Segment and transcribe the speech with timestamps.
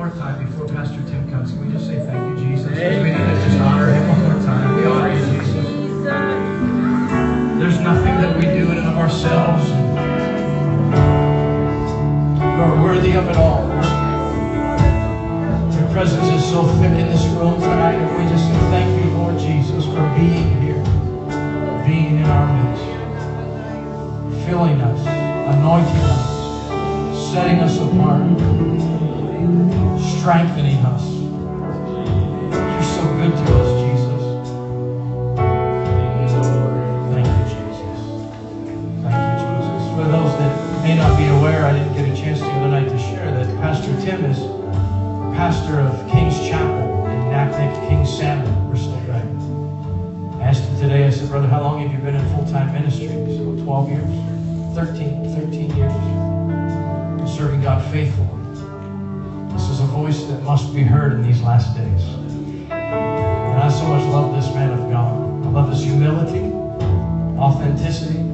[0.00, 2.70] More time before Pastor Tim comes, can we just say thank you, Jesus?
[2.70, 4.74] We need to just honor him one more time.
[4.76, 5.66] We honor you, Jesus.
[7.60, 9.68] There's nothing that we do in and of ourselves.
[12.40, 13.68] We're worthy of it all.
[15.78, 19.10] Your presence is so fit in this room tonight, and we just say thank you,
[19.10, 20.82] Lord Jesus, for being here,
[21.84, 22.84] being in our midst,
[24.46, 25.00] filling us,
[25.54, 28.89] anointing us, setting us apart,
[30.20, 31.04] strengthening us.
[32.52, 34.24] You're so good to us, Jesus.
[37.08, 37.98] Thank you, Jesus.
[39.00, 39.82] Thank you, Jesus.
[39.96, 42.90] For those that may not be aware, I didn't get a chance the other night
[42.90, 44.38] to share that Pastor Tim is
[45.34, 49.24] pastor of King's Chapel in Naknek, King Salmon, Bristol Bay.
[50.38, 53.08] I asked him today, I said, Brother, how long have you been in full-time ministry?
[53.08, 55.92] He said, 12 years, 13, 13 years.
[57.34, 58.19] Serving God faithfully.
[60.50, 62.02] Must be heard in these last days.
[62.72, 65.46] And I so much love this man of God.
[65.46, 66.52] I love his humility,
[67.38, 68.29] authenticity,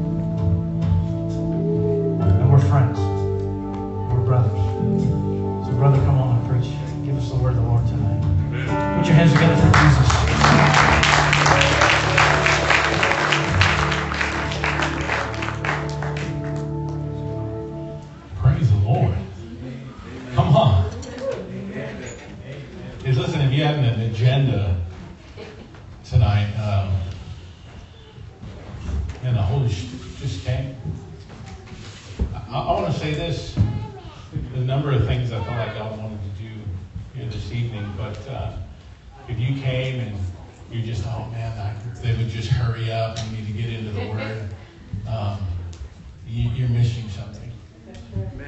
[32.57, 33.55] I, I want to say this.
[34.55, 36.51] The number of things I felt like God wanted to do
[37.15, 38.57] here this evening, but uh,
[39.29, 40.19] if you came and
[40.71, 43.19] you just, oh man, I, they would just hurry up.
[43.25, 44.49] We need to get into the Word.
[45.07, 45.47] Um,
[46.27, 47.53] you, you're missing something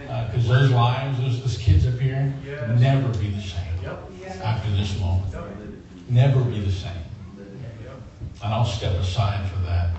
[0.07, 2.33] because those lives, those, those kids up here,
[2.79, 5.35] never be the same after this moment.
[6.09, 6.93] Never be the same.
[8.43, 9.95] And I'll step aside for that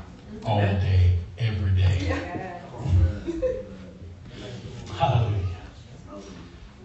[0.45, 2.55] all day, every day.
[4.99, 5.55] Hallelujah.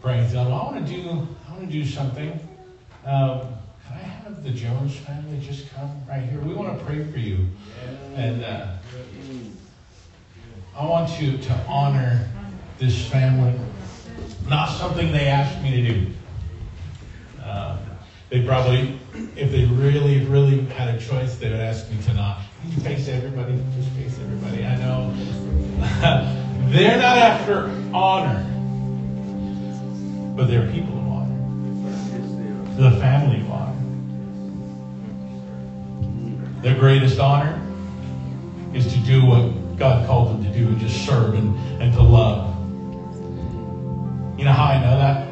[0.00, 0.46] Praise God.
[0.46, 1.26] Well, I want to do.
[1.48, 2.30] I want to do something.
[3.04, 6.38] Um, can I have the Jones family just come right here?
[6.38, 7.48] We want to pray for you,
[8.14, 8.68] and uh,
[10.76, 12.28] I want you to honor
[12.78, 13.58] this family.
[14.46, 16.12] Not something they asked me to do.
[17.42, 17.78] Uh,
[18.30, 18.96] they probably,
[19.34, 22.42] if they really, really had a choice, they would ask me to not.
[22.62, 23.60] Can you face everybody?
[23.76, 24.64] Just face everybody.
[24.64, 26.40] I know.
[26.72, 28.42] they're not after honor,
[30.36, 31.36] but they're people of honor.
[32.76, 33.80] The family of honor.
[36.62, 37.60] Their greatest honor
[38.72, 42.02] is to do what God called them to do, and just serve and, and to
[42.02, 42.50] love.
[44.38, 45.28] You know how I know that?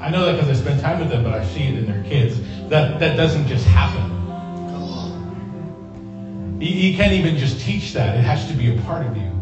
[0.00, 2.02] I know that because I spend time with them, but I see it in their
[2.04, 2.40] kids.
[2.68, 4.12] That that doesn't just happen.
[6.60, 8.16] You, you can't even just teach that.
[8.16, 9.35] It has to be a part of you.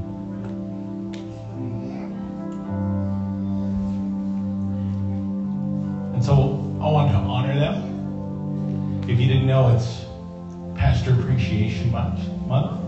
[6.84, 9.04] I want to honor them.
[9.08, 10.04] If you didn't know, it's
[10.78, 12.28] Pastor Appreciation Month.
[12.46, 12.78] month.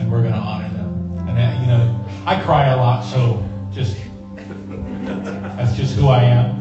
[0.00, 1.28] And we're going to honor them.
[1.28, 3.98] And, uh, you know, I cry a lot, so just
[4.34, 6.60] that's just who I am.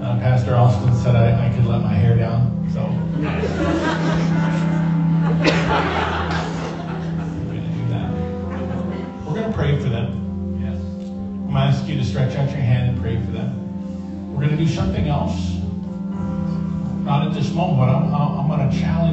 [0.00, 2.86] Uh, Pastor Austin said I, I could let my hair down, so.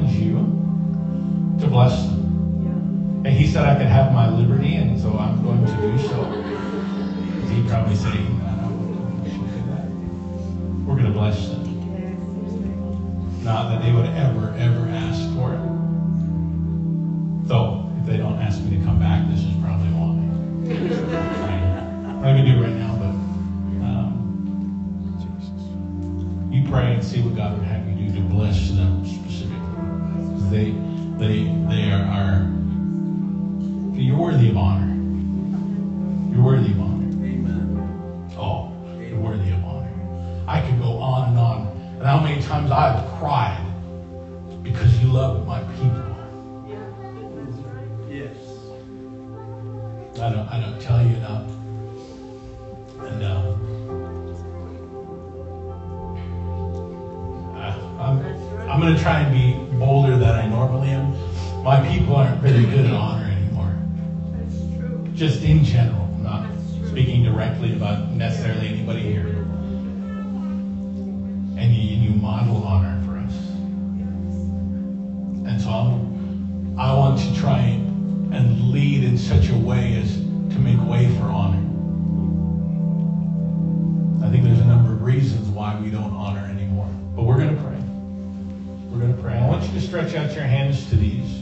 [0.06, 0.36] You
[1.60, 3.24] to bless them.
[3.26, 6.24] And he said I could have my liberty, and so I'm going to do so.
[7.50, 8.14] He'd probably said.
[10.88, 11.64] We're going to bless them.
[13.44, 15.62] Not that they would ever, ever ask for it.
[17.48, 20.16] Though, if they don't ask me to come back, this is probably why.
[22.16, 23.14] I'm going to do it right now, but
[23.86, 24.10] um,
[26.52, 28.47] you pray and see what God would have you do to bless
[68.38, 69.28] necessarily anybody here.
[71.58, 73.34] And you, you model honor for us.
[75.48, 80.60] And so I'm, I want to try and lead in such a way as to
[80.60, 81.64] make way for honor.
[84.24, 86.90] I think there's a number of reasons why we don't honor anymore.
[87.16, 87.80] But we're going to pray.
[88.92, 89.34] We're going to pray.
[89.34, 91.42] I want you to stretch out your hands to these.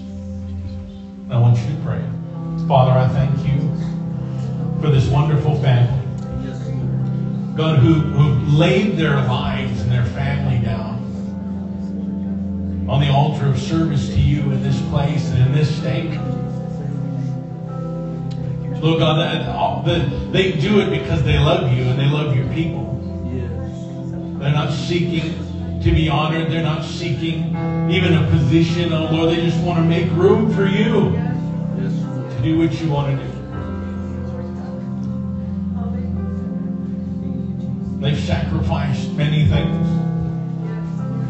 [1.29, 2.01] I want you to pray.
[2.69, 3.59] Father, I thank you
[4.81, 5.94] for this wonderful family.
[7.55, 10.95] God, who, who laid their lives and their family down
[12.89, 16.19] on the altar of service to you in this place and in this state.
[18.81, 22.47] Lord God, that, that they do it because they love you and they love your
[22.53, 22.91] people.
[24.39, 26.51] They're not seeking to be honored.
[26.51, 27.55] They're not seeking
[27.89, 28.91] even a position.
[28.91, 31.11] Oh Lord, they just want to make room for you
[31.79, 33.34] to do what you want to do.
[37.99, 39.87] They've sacrificed many things.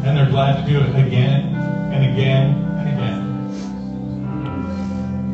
[0.04, 3.20] And they're glad to do it again and again and again.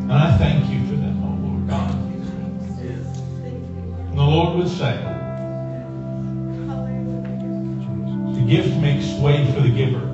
[0.03, 1.91] And I thank you for them, oh Lord God.
[4.09, 4.97] And the Lord would say,
[8.33, 10.09] the gift makes way for the giver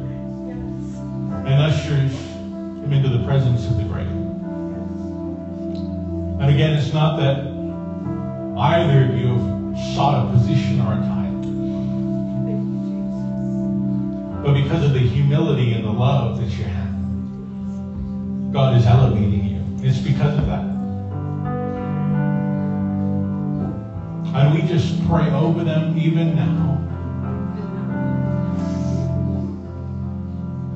[1.45, 4.07] and ushers him into the presence of the great.
[6.39, 7.39] And again, it's not that
[8.57, 9.58] either of you
[9.93, 11.39] sought a position or a title.
[14.43, 19.87] But because of the humility and the love that you have, God is elevating you.
[19.87, 20.63] It's because of that.
[24.35, 26.77] And we just pray over them even now.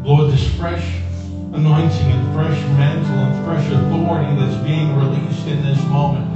[0.03, 1.00] Lord, this fresh
[1.53, 6.27] anointing and fresh mantle and fresh authority that's being released in this moment.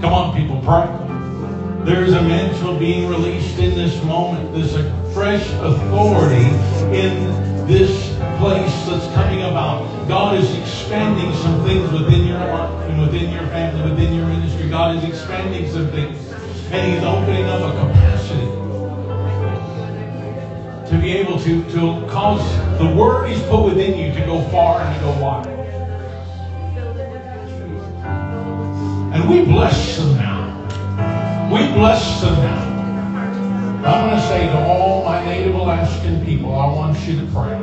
[0.00, 1.05] Come on, people, pray.
[1.86, 4.52] There is a mantle being released in this moment.
[4.52, 6.46] There's a fresh authority
[6.92, 10.08] in this place that's coming about.
[10.08, 14.68] God is expanding some things within your life and within your family, within your ministry.
[14.68, 16.18] God is expanding some things.
[16.72, 18.46] And He's opening up a capacity
[20.90, 24.80] to be able to, to cause the word He's put within you to go far
[24.80, 25.46] and to go wide.
[29.14, 30.25] And we bless them.
[31.56, 33.16] We bless them now.
[33.86, 37.56] I'm going to say to all my native Alaskan people, I want you to pray.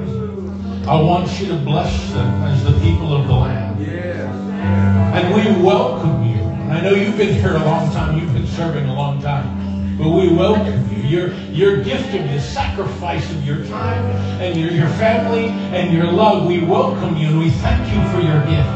[0.90, 3.80] I want you to bless them as the people of the land.
[3.86, 6.42] And we welcome you.
[6.74, 8.18] I know you've been here a long time.
[8.18, 9.96] You've been serving a long time.
[10.00, 11.04] But we welcome you.
[11.08, 14.04] Your, your gift of the sacrifice of your time
[14.42, 18.26] and your, your family and your love, we welcome you and we thank you for
[18.26, 18.70] your gift.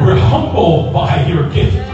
[0.00, 1.85] We're humbled by your gift.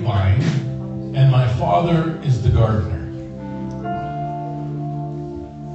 [0.00, 0.42] Grapevine,
[1.14, 3.00] and my Father is the gardener.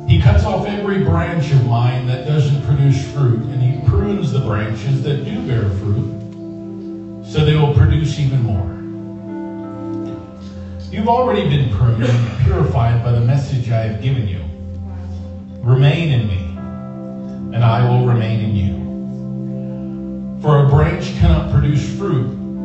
[0.07, 4.39] He cuts off every branch of mine that doesn't produce fruit, and he prunes the
[4.39, 8.75] branches that do bear fruit, so they will produce even more.
[10.89, 14.41] You've already been pruned and purified by the message I have given you.
[15.61, 16.55] Remain in me,
[17.55, 18.77] and I will remain in you.
[20.41, 22.46] For a branch cannot produce fruit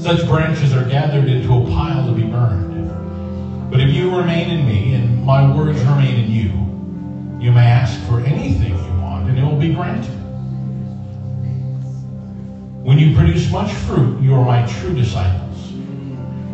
[0.00, 3.70] Such branches are gathered into a pile to be burned.
[3.70, 6.50] But if you remain in me and my words remain in you,
[7.38, 10.14] you may ask for anything you want and it will be granted.
[12.82, 15.70] When you produce much fruit, you are my true disciples.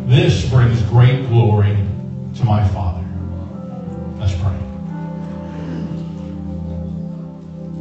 [0.07, 1.77] This brings great glory
[2.35, 3.07] to my Father.
[4.19, 4.59] Let's pray.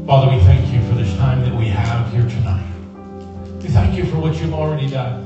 [0.07, 2.71] Father, we thank you for this time that we have here tonight.
[3.61, 5.26] We thank you for what you've already done.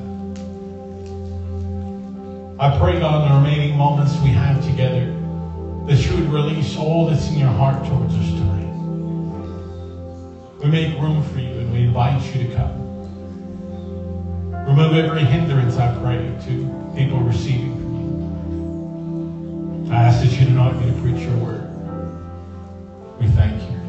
[2.60, 5.06] I pray, God, in the remaining moments we have together,
[5.86, 8.68] that you would release all that's in your heart towards us tonight.
[10.62, 12.76] We make room for you and we invite you to come.
[14.66, 17.94] Remove every hindrance, I pray, to people receiving from
[19.86, 19.92] you.
[19.94, 21.66] I ask that you do not me to preach your word.
[23.18, 23.79] We thank you.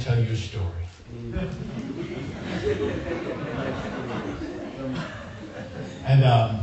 [0.00, 0.64] Tell you a story.
[6.04, 6.60] And um,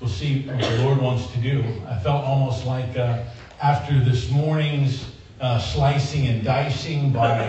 [0.00, 1.62] we'll see what the Lord wants to do.
[1.86, 3.24] I felt almost like uh,
[3.60, 5.04] after this morning's
[5.40, 7.48] uh, slicing and dicing by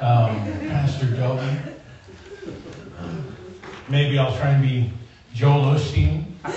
[0.00, 1.58] um, Pastor Joey,
[3.88, 4.92] maybe I'll try and be
[5.34, 6.24] Joel Osteen.
[6.42, 6.52] But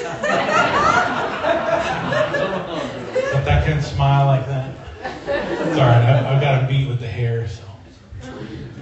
[3.46, 4.74] that can smile like that.
[5.04, 6.04] It's all right.
[6.06, 7.63] I, I've got a beat with the hair, so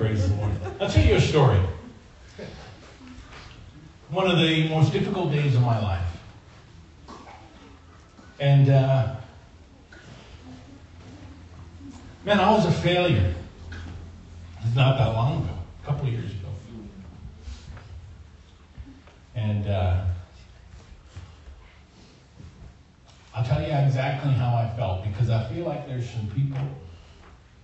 [0.01, 0.51] praise the Lord.
[0.79, 1.59] I'll tell you a story.
[4.09, 6.17] One of the most difficult days of my life.
[8.39, 9.15] And, uh,
[12.25, 13.35] man, I was a failure.
[14.65, 15.53] It's not that long ago,
[15.83, 16.49] a couple of years ago.
[19.35, 20.03] And uh,
[23.35, 26.67] I'll tell you exactly how I felt because I feel like there's some people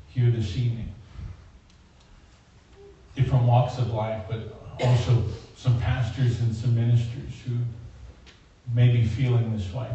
[0.10, 0.94] here this evening,
[3.18, 5.24] different walks of life, but also
[5.56, 7.58] some pastors and some ministers who
[8.74, 9.90] may be feeling this way.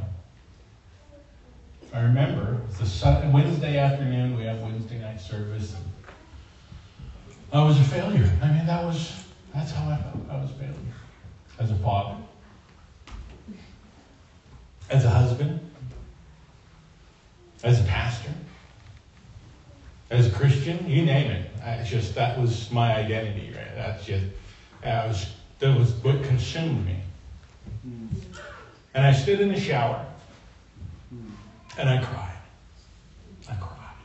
[1.94, 4.36] I remember a Wednesday afternoon.
[4.36, 5.76] We have Wednesday night service.
[7.52, 8.30] I was a failure.
[8.42, 9.24] I mean, that was
[9.54, 10.28] that's how I felt.
[10.28, 10.74] I was a failure
[11.58, 12.16] as a father,
[14.90, 15.60] as a husband,
[17.62, 18.32] as a pastor,
[20.12, 20.88] as a Christian.
[20.88, 21.84] You name it.
[21.84, 23.52] Just that was my identity.
[23.56, 23.74] Right?
[23.74, 24.26] That's just
[24.82, 25.26] that was
[25.58, 26.96] that was what consumed me.
[28.94, 30.06] And I stood in the shower.
[31.78, 32.36] And I cried.
[33.48, 33.96] I cried.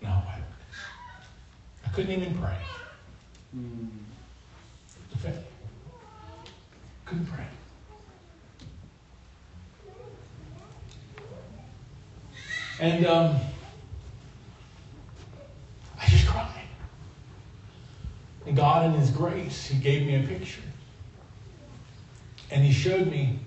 [0.00, 0.38] No, I,
[1.84, 2.56] I couldn't even pray.
[7.04, 7.44] Couldn't pray.
[12.80, 13.36] And um,
[16.14, 16.48] Just cried.
[18.46, 20.62] And God, in His grace, He gave me a picture.
[22.52, 23.40] And He showed me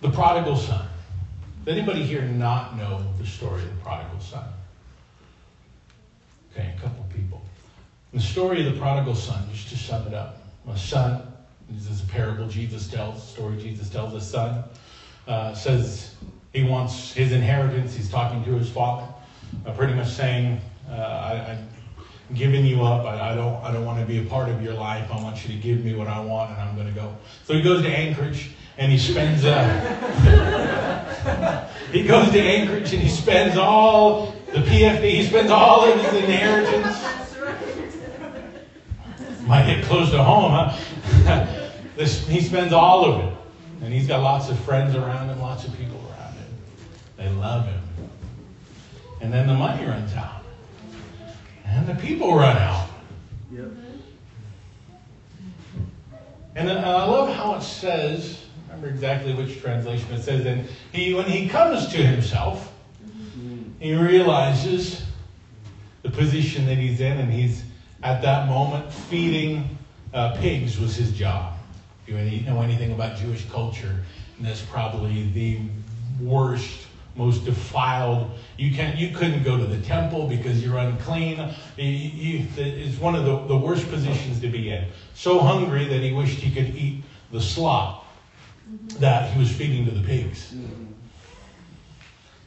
[0.00, 0.86] the prodigal son.
[1.64, 4.44] Does anybody here not know the story of the prodigal son?
[6.52, 7.42] Okay, a couple people.
[8.14, 10.42] The story of the prodigal son, just to sum it up.
[10.68, 11.22] A son,
[11.70, 14.14] this is a parable Jesus tells, story Jesus tells.
[14.14, 14.64] A son
[15.26, 16.14] uh, says
[16.52, 17.96] he wants his inheritance.
[17.96, 19.12] He's talking to his father,
[19.66, 21.68] uh, pretty much saying, uh, I, I'm
[22.34, 23.06] giving you up.
[23.06, 25.10] I, I, don't, I don't want to be a part of your life.
[25.12, 27.16] I want you to give me what I want, and I'm going to go.
[27.44, 29.44] So he goes to Anchorage, and he spends.
[29.44, 29.68] Uh,
[31.92, 35.10] he goes to Anchorage, and he spends all the PFD.
[35.10, 37.04] He spends all of his inheritance.
[39.46, 40.76] Might get close to home, huh?
[41.96, 43.34] this, he spends all of it.
[43.82, 46.46] And he's got lots of friends around him, lots of people around him.
[47.16, 47.80] They love him.
[49.20, 50.39] And then the money runs out.
[51.90, 52.88] The people run out.
[53.52, 53.70] Yep.
[56.54, 61.14] And I love how it says, I remember exactly which translation it says, and he
[61.14, 62.72] when he comes to himself,
[63.80, 65.02] he realizes
[66.02, 67.64] the position that he's in, and he's
[68.04, 69.76] at that moment feeding
[70.14, 71.54] uh, pigs was his job.
[72.06, 74.04] If you know anything about Jewish culture,
[74.38, 75.58] and that's probably the
[76.20, 76.86] worst,
[77.16, 78.30] most defiled.
[78.56, 81.54] You can't, you couldn't go to the temple because you're unclean.
[81.76, 84.86] It's one of the, the worst positions to be in.
[85.14, 87.02] So hungry that he wished he could eat
[87.32, 88.06] the slop
[88.98, 90.54] that he was feeding to the pigs.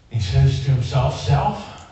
[0.10, 1.88] He says to himself, Self,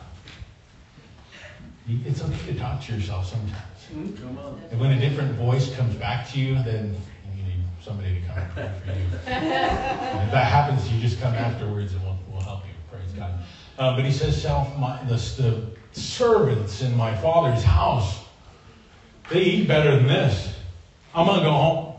[1.88, 4.20] it's okay to talk to yourself sometimes.
[4.22, 4.62] Come on.
[4.72, 6.96] And when a different voice comes back to you, then
[7.36, 9.18] you need somebody to come and pray for you.
[9.18, 12.02] if that happens, you just come afterwards and
[13.22, 13.40] God.
[13.78, 18.20] Uh, but he says, Self, my, the, the servants in my father's house,
[19.30, 20.54] they eat better than this.
[21.14, 21.96] I'm going to go home.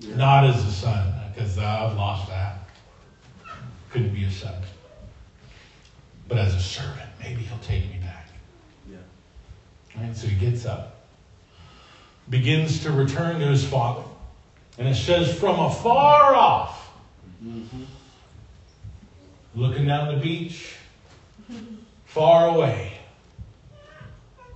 [0.00, 0.16] Yeah.
[0.16, 2.68] Not as a son, because I've lost that.
[3.90, 4.54] Couldn't be a son.
[6.28, 8.28] But as a servant, maybe he'll take me back.
[8.88, 8.96] Yeah.
[9.96, 10.16] Right?
[10.16, 11.04] So he gets up,
[12.28, 14.04] begins to return to his father.
[14.78, 16.80] And it says, from afar off,
[17.42, 17.84] Mm-hmm.
[19.54, 20.76] Looking down the beach,
[22.06, 22.98] far away,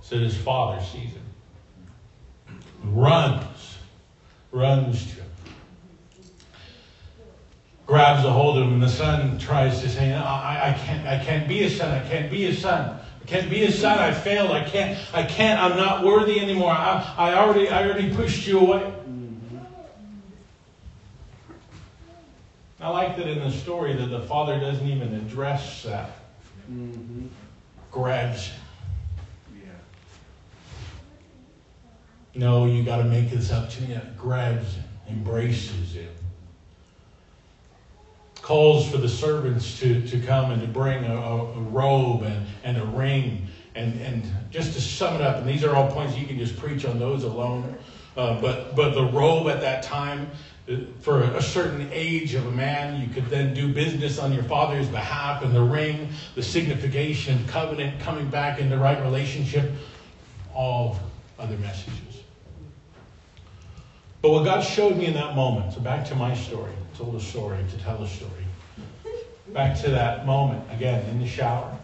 [0.01, 2.61] said his father sees him.
[2.83, 3.77] Runs,
[4.51, 5.25] runs to him.
[7.85, 11.23] Grabs a hold of him, and the son tries to say, I, I can't, I
[11.23, 12.99] can't be a son, I can't be a son.
[13.21, 16.71] I can't be a son, I failed, I can't, I can't, I'm not worthy anymore.
[16.71, 18.93] I, I already I already pushed you away.
[22.79, 26.09] I like that in the story that the father doesn't even address that.
[26.71, 27.27] Mm-hmm.
[27.91, 28.61] Grabs him.
[29.63, 29.69] Yeah.
[32.33, 33.99] No, you got to make this up to me.
[34.17, 36.11] Grabs him, embraces him,
[38.41, 42.77] calls for the servants to, to come and to bring a, a, robe and, and
[42.77, 43.47] a ring.
[43.75, 46.57] And, and just to sum it up, and these are all points you can just
[46.57, 47.75] preach on those alone.
[48.15, 50.31] Uh, but, but the robe at that time,
[50.99, 54.87] for a certain age of a man, you could then do business on your father's
[54.87, 55.43] behalf.
[55.43, 59.71] And the ring, the signification, covenant, coming back in the right relationship,
[60.53, 60.97] all
[61.37, 62.23] other messages.
[64.21, 67.19] But what God showed me in that moment, so back to my story, told a
[67.19, 68.31] story to tell a story.
[69.49, 71.77] Back to that moment, again, in the shower,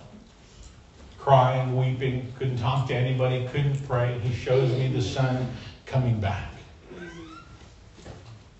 [1.20, 4.18] crying, weeping, couldn't talk to anybody, couldn't pray.
[4.24, 5.48] He shows me the son
[5.86, 6.51] coming back.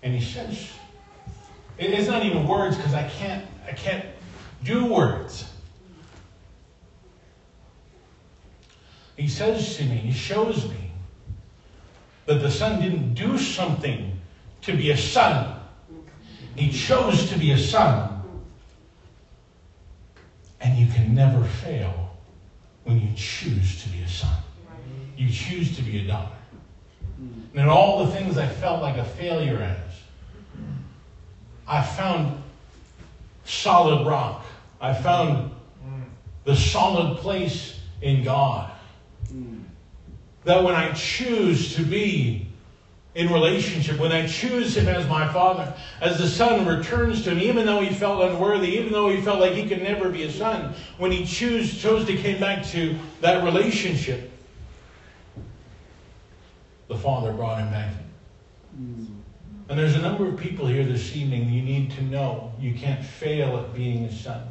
[0.02, 0.68] And he says,
[1.78, 4.04] it's not even words because I can't, I can't
[4.64, 5.44] do words.
[9.16, 10.92] He says to me, he shows me
[12.26, 14.18] that the son didn't do something
[14.62, 15.60] to be a son.
[16.56, 18.22] He chose to be a son.
[20.60, 22.16] And you can never fail
[22.84, 24.36] when you choose to be a son.
[25.16, 26.41] You choose to be a daughter.
[27.22, 27.58] Mm-hmm.
[27.58, 29.78] And in all the things I felt like a failure as,
[31.66, 32.42] I found
[33.44, 34.44] solid rock.
[34.80, 35.50] I found
[35.86, 36.02] mm.
[36.44, 38.70] the solid place in God.
[39.32, 39.62] Mm.
[40.44, 42.48] That when I choose to be
[43.14, 47.38] in relationship, when I choose Him as my Father, as the Son returns to Him,
[47.38, 50.32] even though He felt unworthy, even though He felt like He could never be a
[50.32, 54.31] Son, when He choose, chose to come back to that relationship,
[56.92, 57.92] the Father brought Him back.
[58.78, 59.06] Mm.
[59.68, 63.04] And there's a number of people here this evening you need to know you can't
[63.04, 64.42] fail at being a son.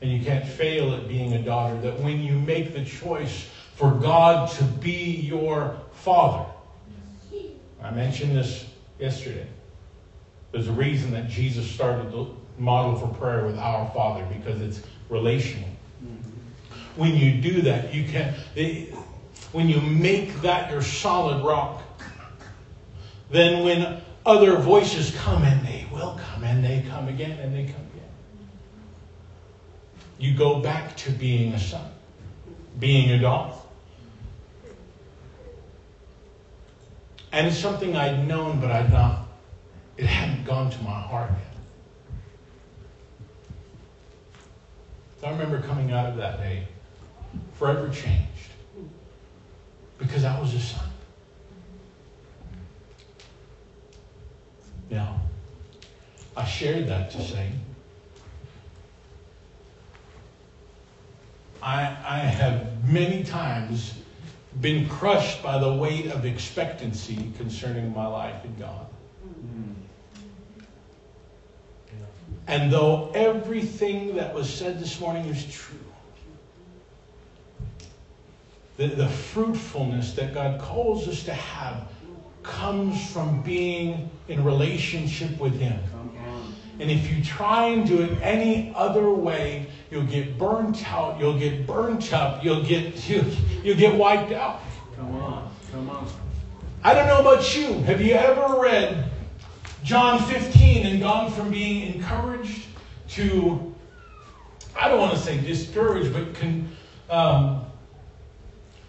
[0.00, 1.80] And you can't fail at being a daughter.
[1.80, 6.46] That when you make the choice for God to be your father,
[7.82, 8.66] I mentioned this
[8.98, 9.46] yesterday.
[10.52, 12.26] There's a reason that Jesus started the
[12.58, 15.68] model for prayer with our Father because it's relational.
[16.04, 17.00] Mm-hmm.
[17.00, 18.34] When you do that, you can.
[19.52, 21.82] When you make that your solid rock,
[23.30, 27.64] then when other voices come, and they will come, and they come again, and they
[27.64, 28.08] come again,
[30.18, 31.90] you go back to being a son,
[32.78, 33.58] being a daughter.
[37.30, 39.26] And it's something I'd known, but I'd not,
[39.98, 41.56] it hadn't gone to my heart yet.
[45.20, 46.66] So I remember coming out of that day
[47.54, 48.31] forever changed
[50.02, 50.88] because I was a son.
[54.90, 55.20] Now,
[56.36, 57.52] I shared that to say
[61.62, 63.94] I, I have many times
[64.60, 68.86] been crushed by the weight of expectancy concerning my life in God.
[69.24, 69.74] Mm.
[72.48, 75.78] And though everything that was said this morning is true,
[78.76, 81.88] the, the fruitfulness that God calls us to have
[82.42, 85.78] comes from being in relationship with Him.
[86.78, 91.38] And if you try and do it any other way, you'll get burnt out, you'll
[91.38, 93.24] get burnt up, you'll get you,
[93.62, 94.60] you'll get wiped out.
[94.96, 96.08] Come on, come on.
[96.82, 97.74] I don't know about you.
[97.84, 99.10] Have you ever read
[99.84, 102.66] John 15 and gone from being encouraged
[103.10, 103.74] to,
[104.74, 106.68] I don't want to say discouraged, but con,
[107.10, 107.61] um,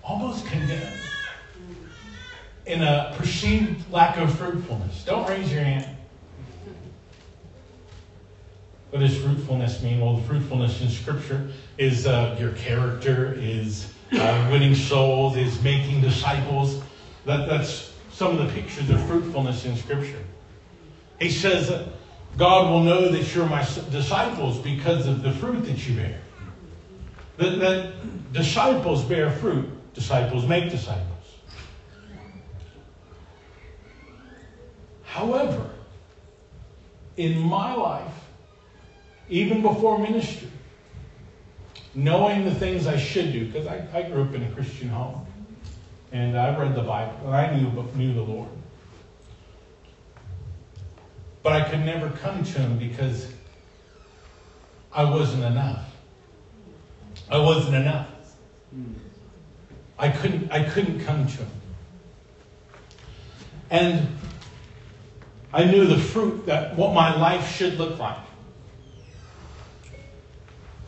[0.03, 0.99] almost condemned
[2.65, 5.03] in a perceived lack of fruitfulness?
[5.03, 5.97] Don't raise your hand.
[8.89, 9.99] What does fruitfulness mean?
[10.01, 16.79] Well, fruitfulness in Scripture is uh, your character, is uh, winning souls, is making disciples.
[17.25, 20.21] That, that's some of the pictures of fruitfulness in Scripture.
[21.19, 21.87] He says
[22.37, 26.19] God will know that you're my disciples because of the fruit that you bear.
[27.37, 31.09] That, that disciples bear fruit, disciples make disciples.
[35.03, 35.69] However,
[37.17, 38.13] in my life,
[39.29, 40.49] even before ministry,
[41.93, 45.25] knowing the things I should do, because I, I grew up in a Christian home,
[46.11, 48.49] and I read the Bible, and I knew, knew the Lord.
[51.43, 53.27] But I could never come to Him because
[54.91, 55.85] I wasn't enough.
[57.29, 58.07] I wasn't enough.
[58.71, 58.93] Hmm.
[59.97, 61.47] I couldn't, I couldn't come to Him.
[63.69, 64.07] And
[65.53, 68.17] I knew the fruit that what my life should look like.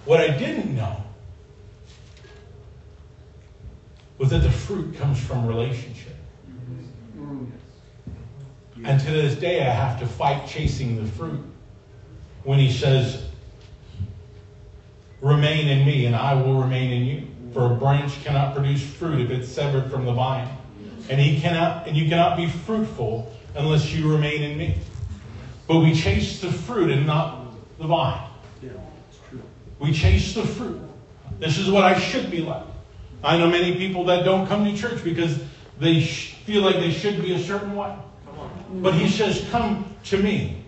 [0.05, 1.03] What I didn't know
[4.17, 6.15] was that the fruit comes from relationship.
[8.83, 11.43] And to this day, I have to fight chasing the fruit
[12.43, 13.23] when he says,
[15.21, 17.27] Remain in me, and I will remain in you.
[17.55, 20.49] For a branch cannot produce fruit if it's severed from the vine.
[21.09, 24.77] And he cannot and you cannot be fruitful unless you remain in me.
[25.65, 27.45] But we chase the fruit and not
[27.77, 28.27] the vine.
[28.61, 28.71] Yeah,
[29.07, 29.41] it's true.
[29.79, 30.81] We chase the fruit.
[31.39, 32.65] This is what I should be like.
[33.23, 35.39] I know many people that don't come to church because
[35.79, 37.95] they sh- feel like they should be a certain way.
[38.73, 40.61] But he says, Come to me.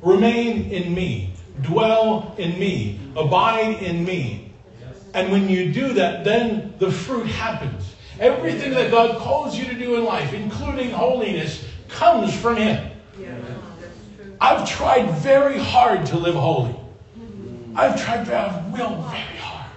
[0.00, 1.32] Remain in me.
[1.62, 3.00] Dwell in me.
[3.16, 4.51] Abide in me.
[5.14, 7.94] And when you do that, then the fruit happens.
[8.18, 12.90] Everything that God calls you to do in life, including holiness, comes from Him.
[13.18, 13.34] Yeah,
[13.80, 14.36] that's true.
[14.40, 16.74] I've tried very hard to live holy.
[17.74, 19.70] I've tried very, will very hard.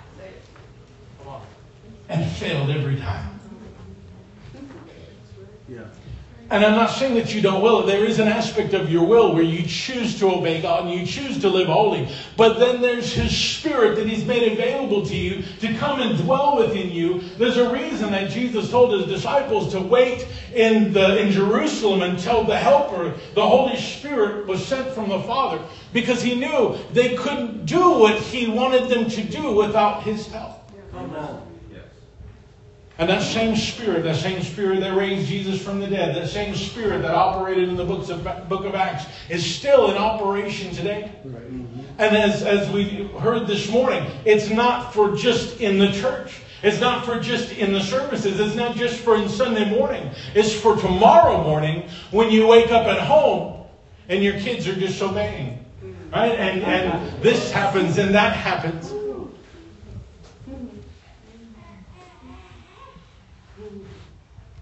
[2.08, 3.40] And failed every time.
[5.68, 5.86] Yeah.
[6.56, 7.88] And I'm not saying that you don't will it.
[7.88, 11.06] There is an aspect of your will where you choose to obey God and you
[11.06, 12.08] choose to live holy.
[12.38, 16.56] But then there's His Spirit that He's made available to you to come and dwell
[16.58, 17.20] within you.
[17.38, 22.46] There's a reason that Jesus told His disciples to wait in, the, in Jerusalem until
[22.46, 25.62] the Helper, the Holy Spirit, was sent from the Father.
[25.92, 30.72] Because He knew they couldn't do what He wanted them to do without His help.
[30.94, 31.45] Come on.
[32.98, 36.56] And that same spirit, that same spirit that raised Jesus from the dead, that same
[36.56, 41.12] spirit that operated in the books of, book of Acts is still in operation today.
[41.26, 41.44] Right.
[41.44, 41.82] Mm-hmm.
[41.98, 46.42] And as, as we heard this morning, it's not for just in the church.
[46.64, 48.40] It's not for just in the services.
[48.40, 50.10] It's not just for in Sunday morning.
[50.34, 53.66] It's for tomorrow morning when you wake up at home
[54.08, 55.64] and your kids are disobeying.
[56.14, 56.32] Right?
[56.32, 58.95] And, and this happens and that happens.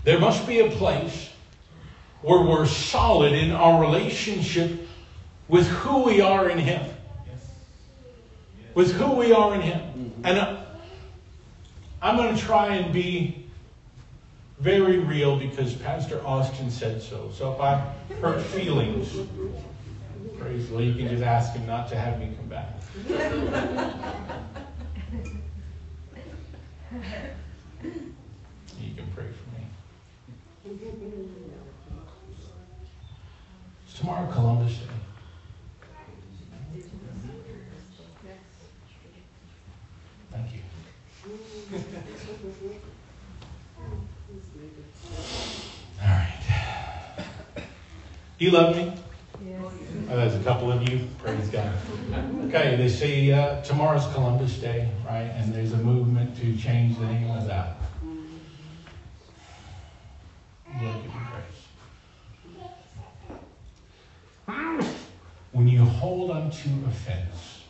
[0.03, 1.29] There must be a place
[2.21, 4.87] where we're solid in our relationship
[5.47, 6.81] with who we are in Him.
[8.73, 10.13] With who we are in Him.
[10.23, 10.63] And uh,
[12.01, 13.45] I'm going to try and be
[14.59, 17.31] very real because Pastor Austin said so.
[17.33, 17.79] So if I
[18.21, 19.09] hurt feelings,
[20.37, 22.69] praise the Lord, you can just ask him not to have me come back.
[28.79, 29.42] You can pray for me.
[33.85, 34.85] It's tomorrow Columbus Day.
[40.31, 40.61] Thank you.
[46.01, 46.33] All right.
[48.39, 48.93] Do you love me?
[49.45, 49.61] Yes.
[50.09, 51.07] Uh, there's a couple of you.
[51.19, 51.71] Praise God.
[52.45, 55.29] Okay, they say uh, tomorrow's Columbus Day, right?
[55.35, 57.77] And there's a movement to change the name of that.
[64.45, 64.95] Praise.
[65.51, 67.63] When you hold on to offense,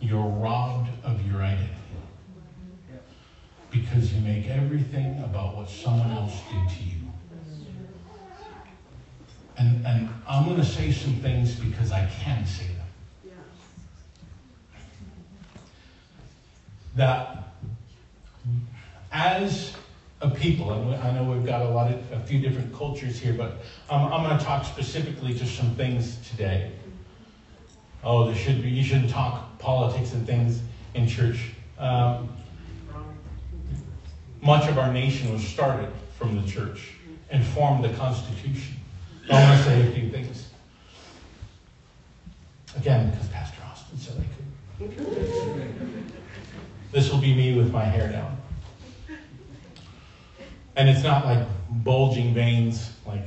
[0.00, 1.74] you're robbed of your identity.
[3.70, 6.96] Because you make everything about what someone else did to you.
[9.58, 13.32] And, and I'm going to say some things because I can say them.
[16.96, 17.52] That
[19.12, 19.74] as
[20.20, 23.34] a people, and I know we've got a lot of a few different cultures here,
[23.34, 26.72] but I'm, I'm going to talk specifically to some things today.
[28.02, 28.68] Oh, there should be.
[28.68, 30.60] You shouldn't talk politics and things
[30.94, 31.50] in church.
[31.78, 32.28] Um,
[34.40, 36.94] much of our nation was started from the church
[37.30, 38.76] and formed the Constitution.
[39.30, 40.48] I want to say a few things.
[42.76, 45.34] Again, because Pastor Austin said I could.
[46.90, 48.37] This will be me with my hair down.
[50.78, 51.44] And it's not like
[51.82, 53.24] bulging veins like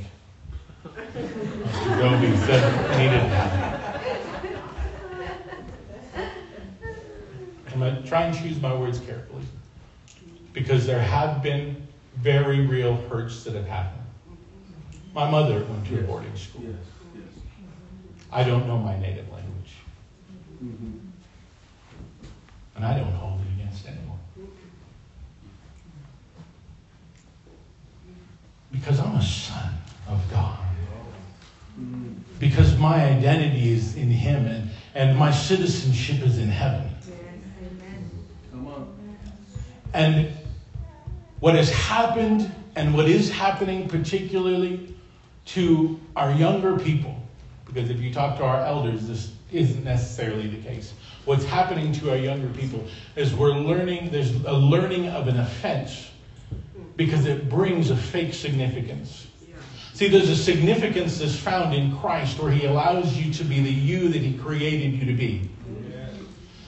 [0.86, 2.00] Mr.
[2.00, 3.30] Gobi said needed.
[7.74, 9.44] I'm going to try and choose my words carefully
[10.54, 11.86] because there have been
[12.16, 14.02] very real hurts that have happened.
[15.14, 16.64] My mother went to a boarding school.
[16.64, 16.76] Yes,
[17.16, 17.24] yes.
[18.32, 19.48] I don't know my native language,
[20.64, 21.00] Mm-hmm.
[22.78, 24.20] and I don't hold it against anyone.
[28.72, 29.74] Because I'm a son
[30.08, 30.58] of God.
[32.40, 36.90] Because my identity is in Him and, and my citizenship is in heaven.
[39.94, 40.32] And
[41.40, 44.96] what has happened and what is happening, particularly
[45.48, 47.16] to our younger people,
[47.66, 50.94] because if you talk to our elders, this isn't necessarily the case.
[51.26, 56.11] What's happening to our younger people is we're learning, there's a learning of an offense
[56.96, 59.28] because it brings a fake significance.
[59.94, 63.72] See, there's a significance that's found in Christ where He allows you to be the
[63.72, 65.50] you that He created you to be.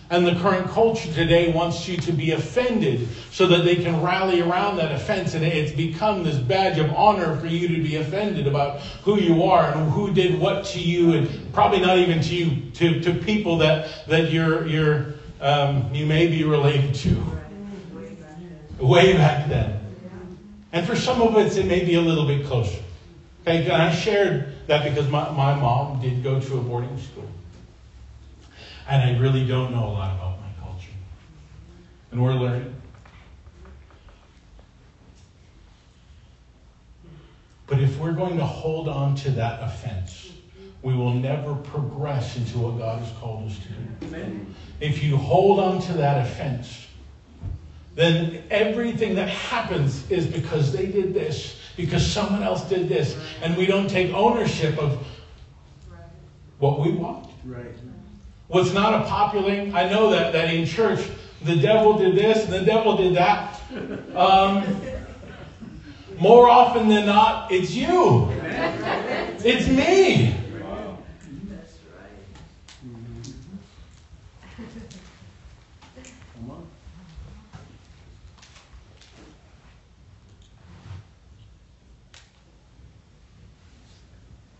[0.09, 4.41] And the current culture today wants you to be offended so that they can rally
[4.41, 5.33] around that offense.
[5.33, 9.41] And it's become this badge of honor for you to be offended about who you
[9.45, 13.13] are and who did what to you, and probably not even to you, to, to
[13.15, 17.23] people that, that you're, you're, um, you may be related to.
[18.77, 19.82] Way back then.
[20.73, 22.79] And for some of us, it may be a little bit closer.
[23.41, 27.29] Okay, and I shared that because my, my mom did go to a boarding school.
[28.87, 30.89] And I really don't know a lot about my culture.
[32.11, 32.73] And we're learning.
[37.67, 40.31] But if we're going to hold on to that offense,
[40.81, 44.45] we will never progress into what God has called us to do.
[44.79, 46.87] If you hold on to that offense,
[47.95, 53.55] then everything that happens is because they did this, because someone else did this, and
[53.55, 55.05] we don't take ownership of
[56.59, 57.29] what we want.
[57.45, 57.65] Right.
[58.47, 60.99] What's not a popular, I know that, that in church,
[61.43, 63.59] the devil did this and the devil did that.
[64.15, 64.81] Um,
[66.19, 68.29] more often than not, it's you.
[69.43, 70.37] It's me.
[76.35, 76.67] Come on.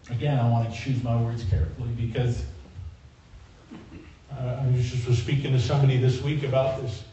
[0.10, 2.44] Again, I want to my words carefully because
[4.32, 7.04] uh, I was just speaking to somebody this week about this.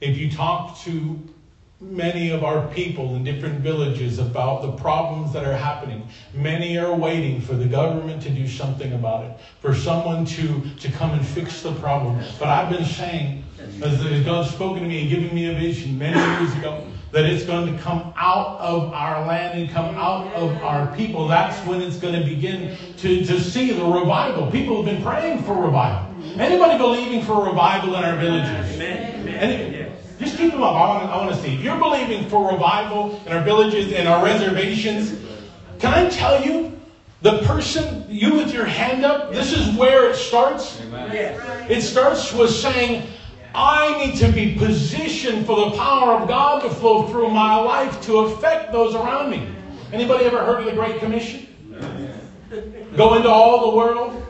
[0.00, 1.20] If you talk to
[1.80, 6.94] many of our people in different villages about the problems that are happening, many are
[6.94, 11.26] waiting for the government to do something about it, for someone to, to come and
[11.26, 12.22] fix the problem.
[12.38, 13.44] But I've been saying,
[13.82, 17.24] as as God's spoken to me and given me a vision many years ago, that
[17.24, 21.26] it's going to come out of our land and come out of our people.
[21.26, 24.50] That's when it's going to begin to, to see the revival.
[24.50, 26.14] People have been praying for revival.
[26.38, 28.78] Anybody believing for revival in our villages?
[28.80, 30.74] Any- just keep them up.
[30.74, 31.54] I want, I want to see.
[31.54, 35.18] If you're believing for revival in our villages and our reservations,
[35.78, 36.78] can I tell you,
[37.22, 40.78] the person, you with your hand up, this is where it starts.
[41.70, 43.06] It starts with saying,
[43.54, 48.00] I need to be positioned for the power of God to flow through my life
[48.02, 49.54] to affect those around me.
[49.92, 51.46] Anybody ever heard of the Great Commission?
[52.96, 54.26] Go into all the world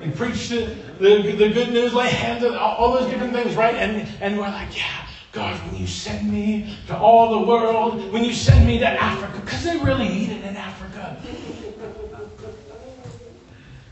[0.00, 3.56] and preach the, the, the good news, lay hands on all, all those different things,
[3.56, 3.74] right?
[3.74, 8.22] And, and we're like, yeah, God, when you send me to all the world, when
[8.22, 11.20] you send me to Africa, because they really need it in Africa.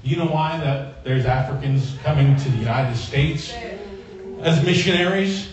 [0.04, 3.52] You know why that there's Africans coming to the United States
[4.42, 5.48] as missionaries?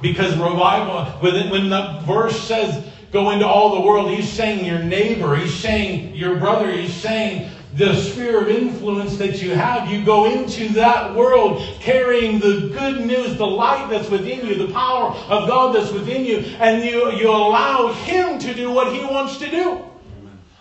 [0.00, 2.84] Because revival, when when the verse says
[3.14, 7.48] go into all the world, he's saying your neighbor, he's saying your brother, he's saying
[7.74, 13.06] the sphere of influence that you have, you go into that world carrying the good
[13.06, 17.12] news, the light that's within you, the power of God that's within you, and you,
[17.12, 19.84] you allow Him to do what He wants to do.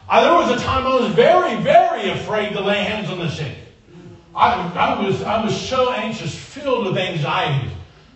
[0.08, 3.30] Uh, there was a time I was very, very afraid to lay hands on the
[3.30, 3.58] sick.
[4.36, 7.72] I, I, was, I was so anxious, filled with anxiety,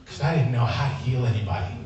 [0.06, 1.77] because I didn't know how to heal anybody.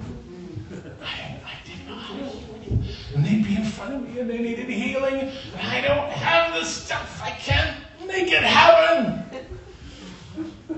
[3.72, 7.22] Front of me and they needed healing, and I don't have the stuff.
[7.24, 9.24] I can't make it happen.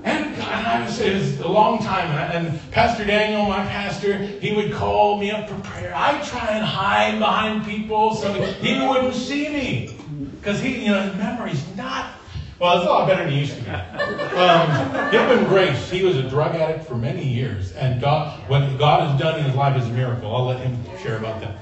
[0.02, 2.10] And, God, I was, it was a long time.
[2.10, 5.92] And, and Pastor Daniel, my pastor, he would call me up for prayer.
[5.94, 9.96] I try and hide behind people so he wouldn't see me.
[10.40, 12.12] Because he, you know, his memory's not,
[12.58, 13.70] well, it's a lot better than he used to be.
[13.70, 15.90] Um, him grace.
[15.90, 17.72] He was a drug addict for many years.
[17.72, 20.34] And God, what God has done in his life is a miracle.
[20.34, 21.56] I'll let him share about that.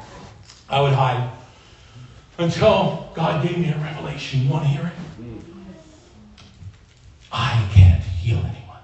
[0.72, 1.30] I would hide
[2.38, 4.40] until God gave me a revelation.
[4.40, 4.92] You want to hear it?
[7.30, 8.80] I can't heal anyone.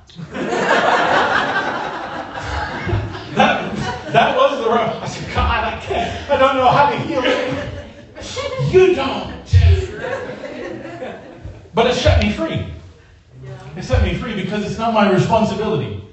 [3.34, 5.02] that, that was the revelation.
[5.02, 6.30] I said, God, I can't.
[6.30, 7.68] I don't know how to heal anyone.
[8.70, 9.38] You don't.
[11.72, 12.66] But it set me free.
[13.76, 16.04] It set me free because it's not my responsibility.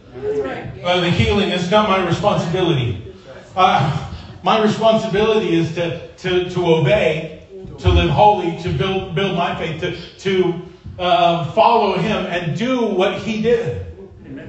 [0.83, 3.13] Uh, the healing is not my responsibility.
[3.55, 4.04] Uh,
[4.45, 7.47] my responsibility is to, to, to obey,
[7.79, 10.61] to live holy, to build, build my faith, to, to
[10.99, 13.87] uh, follow him and do what he did.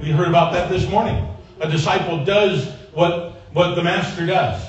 [0.02, 1.26] We heard about that this morning.
[1.60, 4.68] A disciple does what, what the master does.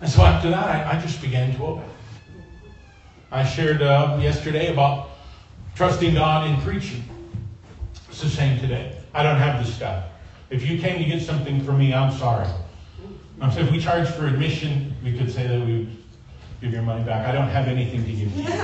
[0.00, 1.88] And so after that, I, I just began to obey.
[3.32, 5.08] I shared uh, yesterday about
[5.74, 7.02] trusting God in preaching.
[8.08, 9.00] It's the same today.
[9.12, 10.04] I don't have the stuff.
[10.48, 12.46] If you came to get something from me, I'm sorry.
[13.40, 15.96] I'm saying if we charge for admission, we could say that we would
[16.60, 17.26] give your money back.
[17.26, 18.46] I don't have anything to give you.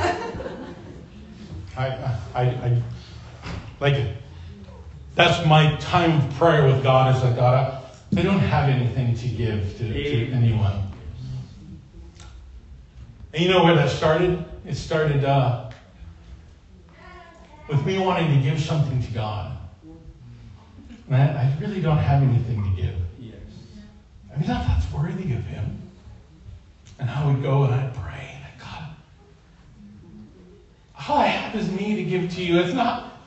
[1.77, 1.87] I,
[2.35, 2.83] I, I,
[3.81, 3.97] like,
[5.15, 9.15] that's my time of prayer with God is that God, I, I don't have anything
[9.15, 10.91] to give to, to anyone.
[13.33, 14.45] And you know where that started?
[14.65, 15.71] It started uh,
[17.69, 19.57] with me wanting to give something to God.
[21.07, 22.97] And I, I really don't have anything to give.
[24.33, 25.81] I mean, that, that's worthy of Him.
[26.99, 28.85] And I would go and I'd pray, and I'd, God,
[31.09, 32.61] all I have is me to give to you.
[32.61, 33.21] It's not,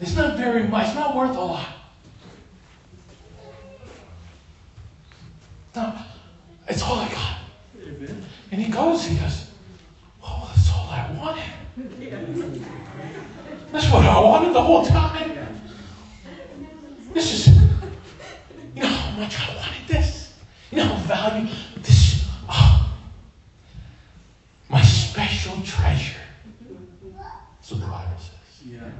[0.00, 0.86] it's not very much.
[0.86, 1.68] It's not worth a lot.
[5.74, 5.94] No,
[6.68, 7.38] it's all I got.
[7.82, 8.24] Amen.
[8.50, 9.50] And he goes, he goes,
[10.24, 11.44] oh, that's all I wanted.
[13.72, 15.36] That's what I wanted the whole time.
[17.12, 17.56] This is,
[18.74, 20.25] you know how much I wanted this.
[20.70, 22.28] You know how value this.
[22.48, 22.92] Oh,
[24.68, 26.16] my special treasure.
[27.12, 28.66] That's what the Bible says.
[28.66, 28.90] Yeah.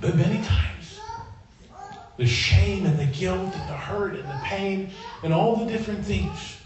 [0.00, 1.00] But many times,
[2.16, 4.90] the shame and the guilt and the hurt and the pain
[5.22, 6.56] and all the different things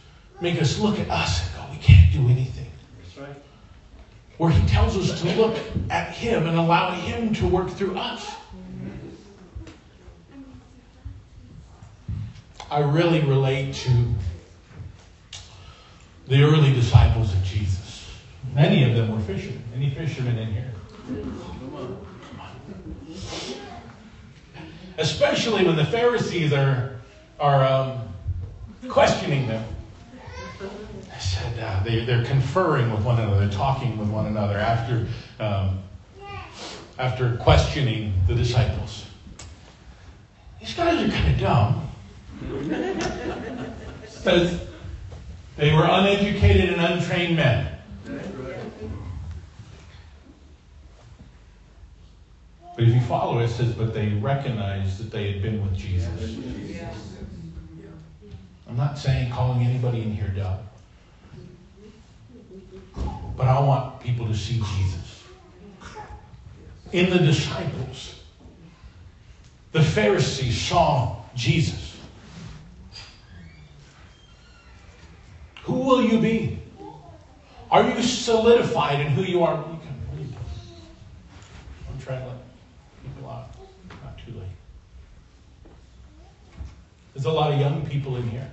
[0.41, 2.71] make us look at us and go, we can't do anything.
[3.03, 3.43] That's right.
[4.39, 5.57] Where he tells us to look
[5.91, 8.35] at him and allow him to work through us.
[12.73, 13.91] I really relate to
[16.27, 18.11] the early disciples of Jesus.
[18.55, 19.63] Many of them were fishermen.
[19.77, 20.73] Any fishermen in here?
[24.97, 26.93] Especially when the Pharisees are
[27.39, 28.09] are um,
[28.89, 29.63] questioning them.
[31.15, 35.07] I said uh, they, they're conferring with one another, talking with one another after
[35.41, 35.83] um,
[36.99, 39.05] after questioning the disciples.
[40.59, 41.92] These guys are kind of dumb.
[44.09, 44.67] Says
[45.57, 47.69] they were uneducated and untrained men.
[52.75, 55.77] But if you follow it, it says, but they recognized that they had been with
[55.77, 56.39] Jesus.
[58.69, 60.59] I'm not saying calling anybody in here dumb.
[63.37, 65.23] But I want people to see Jesus.
[66.93, 68.21] In the disciples,
[69.73, 71.92] the Pharisees saw Jesus.
[75.65, 76.59] Who will you be?
[77.71, 79.57] Are you solidified in who you are?
[79.57, 80.35] You can leave.
[81.91, 82.37] I'm trying to let
[83.03, 83.49] people out.
[84.05, 84.49] Not too late.
[87.15, 88.51] There's a lot of young people in here.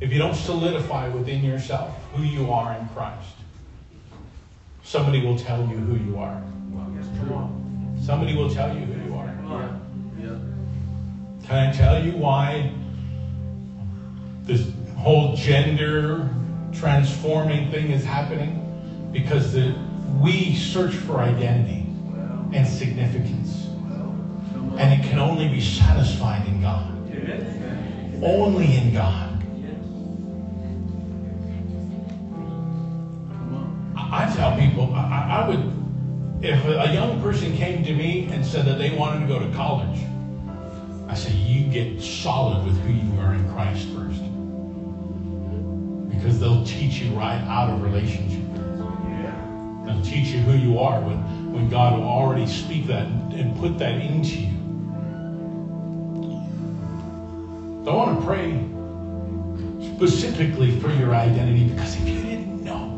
[0.00, 3.34] if you don't solidify within yourself who you are in Christ,
[4.82, 6.42] somebody will tell you who you are.
[8.00, 9.26] Somebody will tell you who you are.
[11.44, 12.72] Can I tell you why
[14.44, 16.28] this whole gender
[16.72, 18.64] transforming thing is happening?
[19.12, 19.74] Because the,
[20.20, 21.86] we search for identity
[22.52, 23.66] and significance,
[24.78, 26.94] and it can only be satisfied in God.
[28.22, 29.26] Only in God.
[33.96, 38.28] I I tell people, I, I I would, if a young person came to me
[38.32, 40.00] and said that they wanted to go to college,
[41.08, 44.22] I say, you get solid with who you are in Christ first.
[46.18, 48.42] Because they'll teach you right out of relationship.
[49.86, 53.56] They'll teach you who you are when, when God will already speak that and, and
[53.58, 54.58] put that into you.
[57.84, 58.68] So I want to pray
[59.94, 62.88] specifically for your identity because if you didn't know,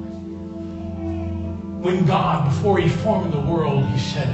[1.81, 4.29] when God, before He formed the world, He said,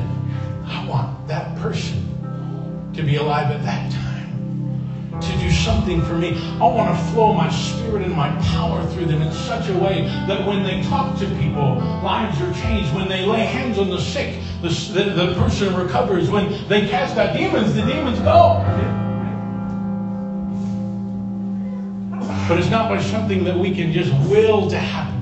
[0.64, 2.02] I want that person
[2.94, 3.95] to be alive at that time,
[5.20, 6.36] to do something for me.
[6.60, 10.04] I want to flow my spirit and my power through them in such a way
[10.26, 12.94] that when they talk to people, lives are changed.
[12.94, 16.30] When they lay hands on the sick, the, the, the person recovers.
[16.30, 18.62] When they cast out demons, the demons go.
[22.48, 25.16] But it's not by something that we can just will to happen.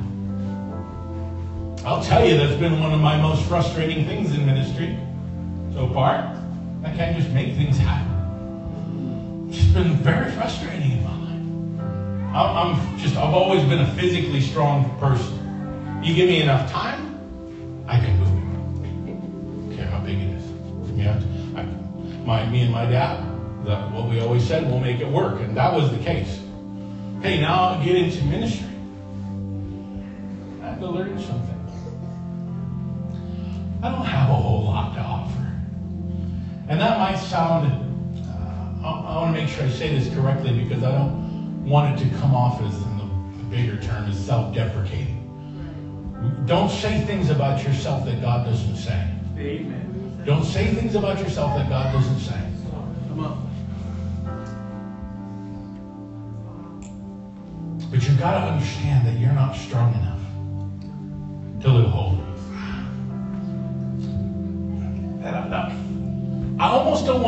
[1.86, 4.98] I'll tell you, that's been one of my most frustrating things in ministry
[5.72, 6.34] so far.
[6.84, 8.13] I can't just make things happen.
[9.56, 12.34] It's been very frustrating in my life.
[12.34, 16.00] I'm just, I've always been a physically strong person.
[16.02, 17.14] You give me enough time,
[17.86, 18.28] I can move.
[18.28, 20.44] I don't care how big it is.
[20.98, 21.22] Yeah,
[21.56, 21.62] I,
[22.26, 23.22] my, me and my dad,
[23.64, 25.40] the, what we always said, we'll make it work.
[25.40, 26.40] And that was the case.
[27.22, 28.66] Hey, now I'll get into ministry.
[30.62, 31.54] I had to learn something.
[33.84, 35.52] I don't have a whole lot to offer.
[36.68, 37.83] And that might sound,
[38.84, 42.18] I, want to make sure I say this correctly because I don't want it to
[42.18, 43.04] come off as, in the,
[43.38, 45.20] the bigger term, as self deprecating.
[46.46, 49.10] Don't say things about yourself that God doesn't say.
[49.38, 50.22] Amen.
[50.26, 52.38] Don't say things about yourself that God doesn't say.
[53.08, 53.44] Come on.
[57.90, 60.20] But you've got to understand that you're not strong enough
[61.62, 62.13] to live holy.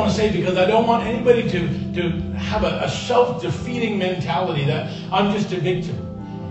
[0.07, 4.65] Want to say because I don't want anybody to, to have a, a self-defeating mentality
[4.67, 5.97] that I'm just a victim.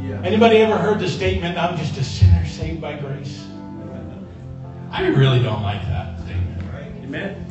[0.04, 0.22] Yeah.
[0.24, 3.48] Anybody ever heard the statement, I'm just a sinner saved by grace?
[4.92, 6.64] I really don't like that statement.
[7.04, 7.42] Amen.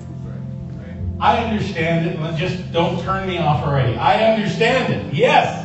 [1.20, 3.96] I understand it, and just don't turn me off already.
[3.96, 5.14] I understand it.
[5.14, 5.62] Yes.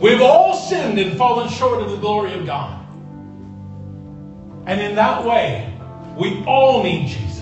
[0.00, 2.86] We've all sinned and fallen short of the glory of God.
[4.66, 5.78] And in that way,
[6.16, 7.33] we all need Jesus.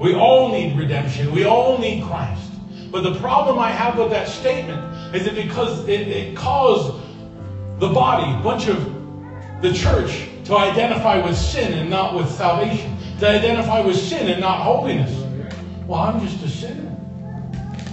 [0.00, 1.32] We all need redemption.
[1.32, 2.50] We all need Christ.
[2.90, 7.00] But the problem I have with that statement is that because it, it caused
[7.78, 8.92] the body, a bunch of
[9.62, 14.40] the church, to identify with sin and not with salvation, to identify with sin and
[14.40, 15.10] not holiness.
[15.86, 16.90] Well, I'm just a sinner.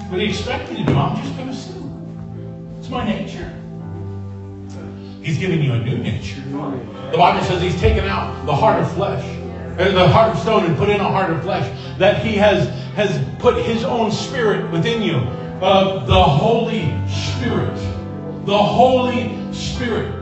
[0.10, 0.94] What do you expect me to do?
[0.94, 2.76] I'm just going to sin.
[2.80, 3.54] It's my nature.
[5.22, 6.42] He's giving you a new nature.
[7.12, 9.24] The Bible says He's taken out the heart of flesh,
[9.78, 11.70] the heart of stone, and put in a heart of flesh.
[11.98, 15.16] That He has has put His own Spirit within you,
[15.62, 17.76] uh, the Holy Spirit,
[18.46, 20.14] the Holy Spirit.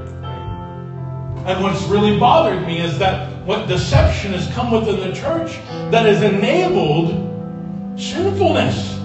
[1.45, 5.53] And what's really bothered me is that what deception has come within the church
[5.89, 7.09] that has enabled
[7.99, 8.99] sinfulness.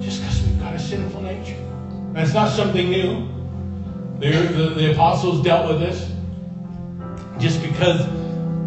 [0.00, 1.54] Just because we've got a sinful nature.
[1.54, 3.28] And it's not something new.
[4.18, 6.10] The, the, the apostles dealt with this.
[7.38, 8.04] Just because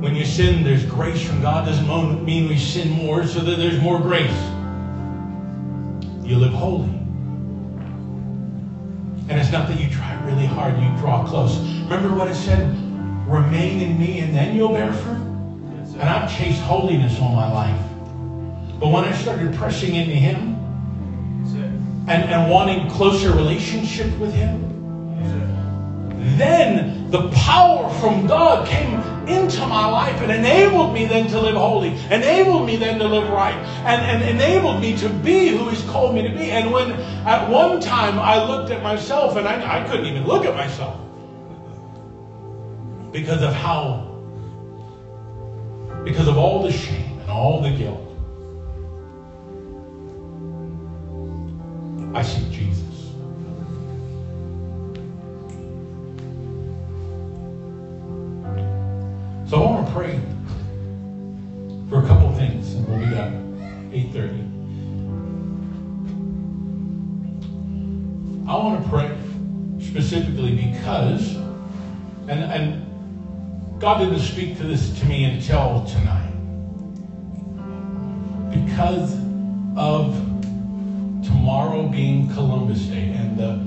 [0.02, 3.80] when you sin, there's grace from God doesn't mean we sin more so that there's
[3.80, 4.32] more grace.
[6.28, 6.89] You live holy.
[9.30, 11.56] And it's not that you try really hard, you draw close.
[11.84, 12.68] Remember what it said?
[13.28, 15.22] Remain in me and then you'll bear fruit?
[15.99, 17.80] And I've chased holiness all my life.
[18.80, 20.56] But when I started pressing into Him
[22.08, 24.72] and, and wanting closer relationship with Him,
[26.22, 31.55] then the power from God came into my life and enabled me then to live
[31.55, 33.55] holy, enabled me then to live right,
[33.86, 36.51] and, and enabled me to be who He's called me to be.
[36.51, 40.45] And when at one time I looked at myself and I, I couldn't even look
[40.45, 40.99] at myself
[43.11, 44.07] because of how,
[46.03, 48.07] because of all the shame and all the guilt.
[52.13, 52.90] I see Jesus.
[59.52, 60.18] So I want to pray
[61.89, 64.47] for a couple things, and we'll be done 8:30.
[68.47, 69.12] I want to pray
[69.82, 71.36] specifically because,
[72.30, 72.86] and and
[73.82, 76.32] God didn't speak to this to me until tonight,
[78.54, 79.16] because
[79.76, 80.16] of
[81.26, 83.60] tomorrow being Columbus Day, and the,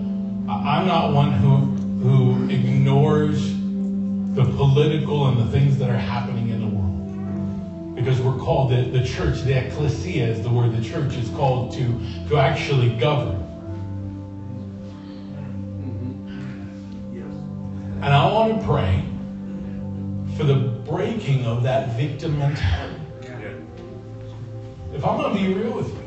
[0.51, 1.57] I'm not one who
[2.03, 3.54] who ignores
[4.35, 7.95] the political and the things that are happening in the world.
[7.95, 11.73] Because we're called, the, the church, the ecclesia is the word, the church is called
[11.75, 13.37] to, to actually govern.
[17.13, 18.03] Mm-hmm.
[18.03, 19.05] And I want to pray
[20.37, 20.57] for the
[20.91, 23.01] breaking of that victim mentality.
[24.93, 26.04] If I'm going to be real with you,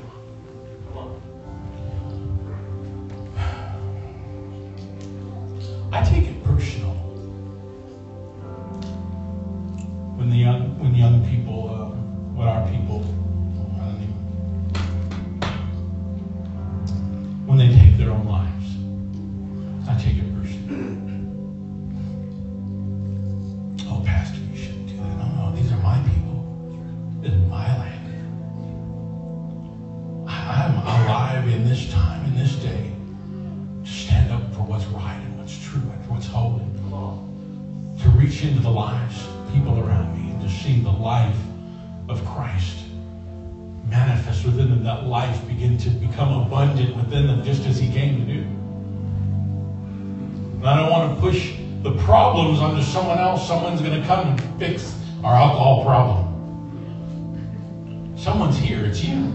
[50.58, 51.54] And I don't want to push
[51.84, 53.48] the problems onto someone else.
[53.48, 56.28] Someone's going to come and fix our alcohol problem.
[58.18, 59.34] Someone's here, it's you.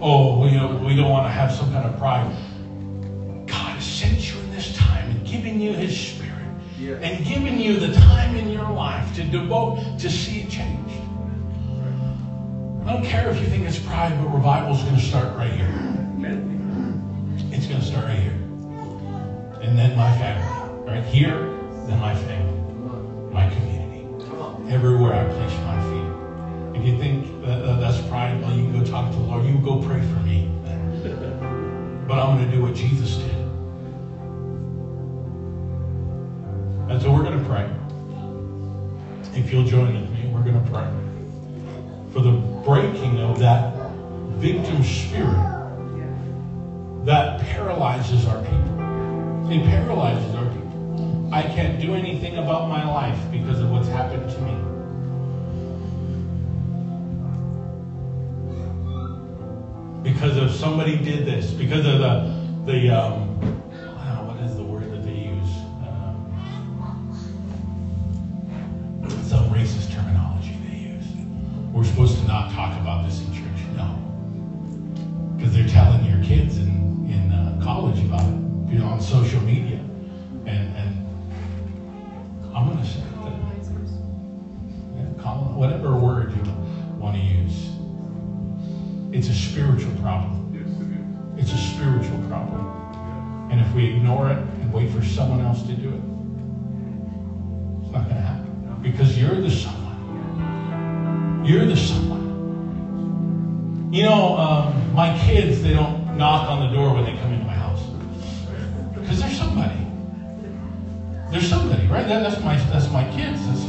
[0.00, 2.26] Oh, we don't, we don't want to have some kind of pride.
[3.46, 6.28] God has sent you in this time and given you His Spirit
[7.02, 10.94] and given you the time in your life to devote to see it changed.
[12.86, 15.52] I don't care if you think it's pride, but revival is going to start right
[15.52, 15.68] here.
[17.52, 18.47] It's going to start right here.
[19.60, 20.90] And then my family.
[20.90, 21.38] Right here,
[21.86, 24.06] then my family, my community.
[24.72, 26.80] Everywhere I place my feet.
[26.80, 29.44] If you think that, that that's pride, well, you can go talk to the Lord.
[29.44, 30.50] You go pray for me.
[32.06, 33.34] But I'm going to do what Jesus did.
[36.90, 37.68] And so we're going to pray.
[39.38, 40.88] If you'll join with me, we're going to pray
[42.12, 42.32] for the
[42.64, 43.74] breaking of that
[44.38, 45.36] victim spirit
[47.04, 48.77] that paralyzes our people.
[49.50, 51.30] It paralyzes our people.
[51.32, 54.52] I can't do anything about my life because of what's happened to me.
[60.02, 62.38] Because of somebody did this, because of the
[62.70, 63.27] the um,
[89.12, 91.34] It's a spiritual problem.
[91.38, 92.66] It's a spiritual problem.
[93.50, 96.02] And if we ignore it and wait for someone else to do it,
[97.82, 98.78] it's not going to happen.
[98.82, 101.44] Because you're the someone.
[101.46, 102.18] You're the someone.
[103.90, 107.46] You know, um, my kids, they don't knock on the door when they come into
[107.46, 107.82] my house.
[108.94, 109.86] Because there's somebody.
[111.30, 112.06] There's somebody, right?
[112.06, 113.40] That, that's my that's my kids.
[113.46, 113.64] That's,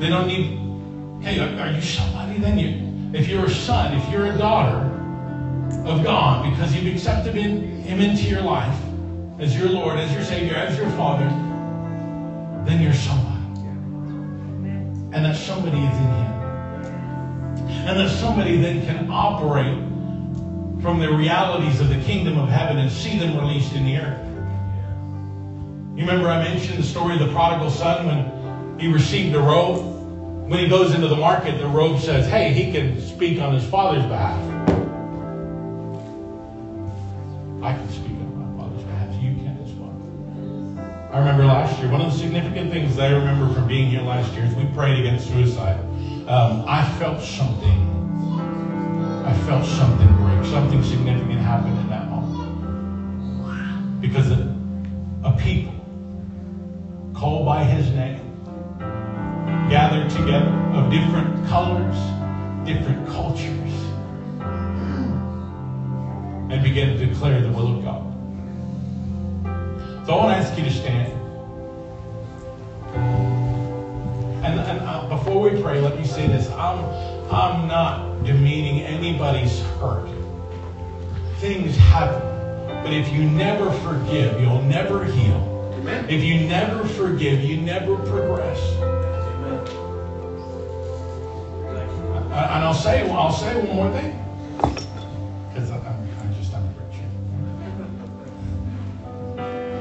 [0.00, 0.60] they don't need.
[1.24, 2.38] Hey, are you somebody?
[2.38, 2.83] Then you,
[3.14, 4.90] if you're a son, if you're a daughter
[5.86, 8.76] of God, because you've accepted in, Him into your life
[9.38, 11.28] as your Lord, as your Savior, as your Father,
[12.66, 13.60] then you're somebody,
[15.12, 16.32] and that somebody is in Him,
[17.86, 19.78] and that somebody then can operate
[20.82, 24.20] from the realities of the kingdom of heaven and see them released in the earth.
[25.96, 29.93] You remember I mentioned the story of the prodigal son when he received a robe?
[30.46, 33.64] When he goes into the market, the robe says, hey, he can speak on his
[33.64, 34.38] father's behalf.
[37.62, 39.14] I can speak on my father's behalf.
[39.22, 39.96] You can as well.
[41.14, 44.02] I remember last year, one of the significant things that I remember from being here
[44.02, 45.80] last year is we prayed against suicide.
[46.28, 47.88] Um, I felt something.
[49.24, 50.44] I felt something break.
[50.44, 54.00] Something significant happened in that moment.
[54.02, 54.54] Because a,
[55.24, 55.72] a people
[57.14, 58.23] called by his name
[59.70, 61.96] gathered together of different colors,
[62.66, 63.72] different cultures,
[66.50, 68.14] and began to declare the will of God.
[70.06, 71.12] So I want to ask you to stand.
[74.44, 76.50] And, and I, before we pray, let me say this.
[76.50, 76.84] I'm,
[77.32, 80.08] I'm not demeaning anybody's hurt.
[81.38, 82.20] Things happen.
[82.82, 85.72] But if you never forgive, you'll never heal.
[85.78, 86.04] Amen.
[86.10, 88.60] If you never forgive, you never progress.
[92.44, 94.20] I- And I'll say, I'll say one more thing.
[95.52, 97.04] Because I'm, I'm just, I'm a preacher.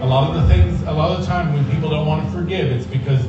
[0.01, 2.31] A lot of the things, a lot of the time when people don't want to
[2.31, 3.25] forgive, it's because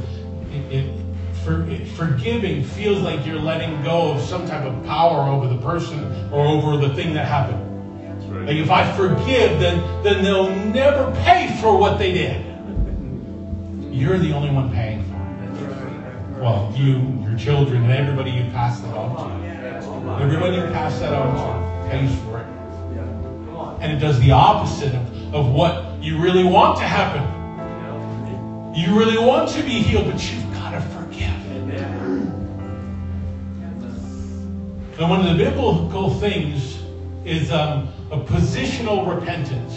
[0.53, 1.01] it, it,
[1.45, 5.59] for, it, forgiving feels like you're letting go of some type of power over the
[5.61, 7.61] person or over the thing that happened.
[8.33, 8.47] Right.
[8.47, 12.45] Like if I forgive, then, then they'll never pay for what they did.
[13.93, 16.41] You're the only one paying for it.
[16.41, 20.23] Well, you, your children, and everybody you pass that on to.
[20.23, 22.47] Everybody you pass that on to pays for it.
[23.81, 27.23] And it does the opposite of, of what you really want to happen.
[28.75, 31.31] You really want to be healed, but you've got to forgive.
[34.99, 36.79] And one of the biblical things
[37.25, 39.75] is um, a positional repentance.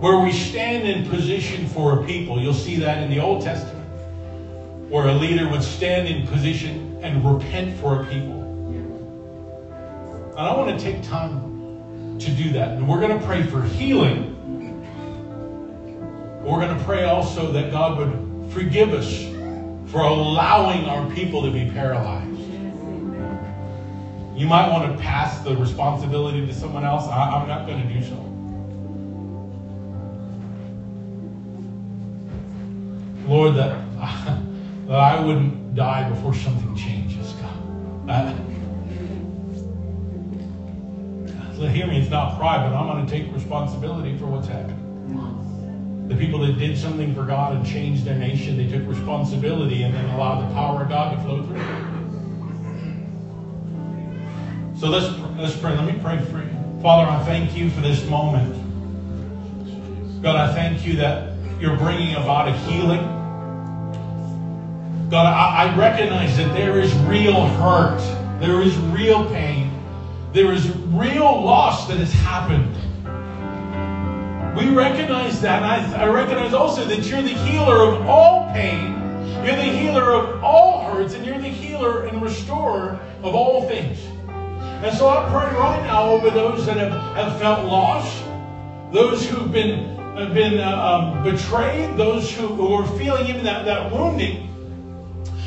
[0.00, 2.40] Where we stand in position for a people.
[2.40, 3.75] You'll see that in the Old Testament.
[4.88, 8.36] Where a leader would stand in position and repent for a people.
[10.36, 12.72] And I want to take time to do that.
[12.72, 14.34] And we're going to pray for healing.
[16.42, 19.24] We're going to pray also that God would forgive us
[19.90, 22.38] for allowing our people to be paralyzed.
[24.36, 27.08] You might want to pass the responsibility to someone else.
[27.08, 28.22] I, I'm not going to do so.
[33.26, 33.82] Lord, that,
[34.86, 38.10] that I wouldn't die before something changes, God.
[38.10, 38.34] Uh,
[41.68, 44.82] hear me, it's not pride, but I'm going to take responsibility for what's happened.
[46.08, 49.92] The people that did something for God and changed their nation, they took responsibility and
[49.92, 51.58] then allowed the power of God to flow through.
[54.78, 55.74] So let's let's pray.
[55.74, 56.50] Let me pray for you.
[56.82, 58.54] Father, I thank you for this moment.
[60.22, 63.15] God, I thank you that you're bringing about a healing.
[65.08, 68.00] God, I, I recognize that there is real hurt.
[68.40, 69.70] There is real pain.
[70.32, 72.74] There is real loss that has happened.
[74.58, 75.62] We recognize that.
[75.62, 78.94] And I, I recognize also that you're the healer of all pain.
[79.44, 81.14] You're the healer of all hurts.
[81.14, 84.00] And you're the healer and restorer of all things.
[84.26, 88.24] And so I pray right now over those that have, have felt lost,
[88.92, 93.64] those who've been, have been uh, um, betrayed, those who, who are feeling even that,
[93.66, 94.45] that wounding.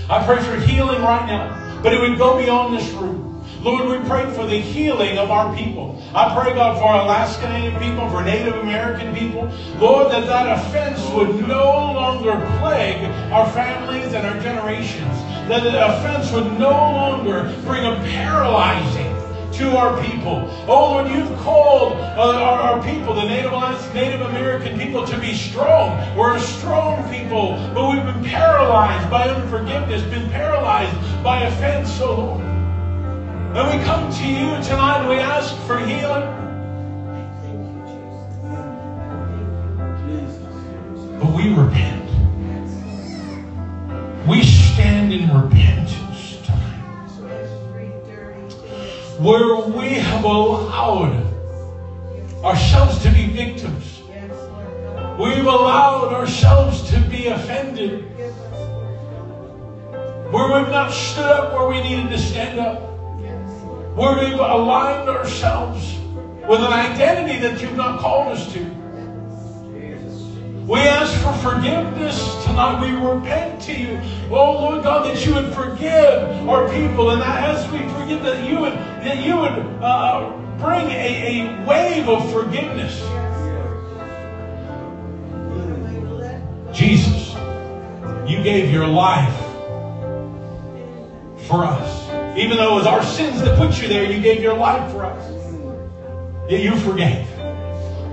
[0.09, 1.81] I pray for healing right now.
[1.83, 3.45] But it would go beyond this room.
[3.61, 6.01] Lord, we pray for the healing of our people.
[6.15, 9.51] I pray, God, for Alaska Native people, for Native American people.
[9.77, 15.15] Lord, that that offense would no longer plague our families and our generations.
[15.47, 19.08] That the offense would no longer bring a paralyzing
[19.53, 20.47] to our people.
[20.67, 23.51] Oh Lord, you've called uh, our, our, people, the Native,
[23.93, 26.17] Native American people, to be strong.
[26.17, 32.15] We're a strong people, but we've been paralyzed by unforgiveness, been paralyzed by offense, oh
[32.15, 32.41] Lord.
[33.55, 36.35] And we come to you tonight and we ask for healing.
[41.19, 41.98] But we repent.
[49.19, 51.23] Where we have allowed
[52.43, 54.01] ourselves to be victims.
[55.19, 58.05] We've allowed ourselves to be offended.
[60.31, 62.89] Where we've not stood up where we needed to stand up
[63.99, 65.97] where we've aligned ourselves
[66.47, 68.78] with an identity that you've not called us to.
[70.69, 72.79] We ask for forgiveness tonight.
[72.79, 73.99] We repent to you,
[74.29, 78.59] oh Lord God, that you would forgive our people, and as we forgive, that you
[78.59, 82.99] would that you would uh, bring a, a wave of forgiveness.
[86.71, 87.33] Jesus,
[88.29, 89.39] you gave your life
[91.47, 92.37] for us.
[92.37, 95.05] Even though it was our sins that put you there, you gave your life for
[95.05, 95.31] us.
[96.47, 97.27] Yet you forgave.